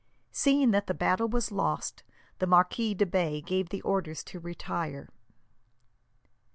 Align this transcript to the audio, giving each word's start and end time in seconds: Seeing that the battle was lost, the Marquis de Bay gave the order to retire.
Seeing 0.31 0.71
that 0.71 0.87
the 0.87 0.95
battle 0.95 1.27
was 1.29 1.51
lost, 1.51 2.01
the 2.39 2.47
Marquis 2.47 2.95
de 2.95 3.05
Bay 3.05 3.39
gave 3.39 3.69
the 3.69 3.83
order 3.83 4.15
to 4.15 4.39
retire. 4.39 5.09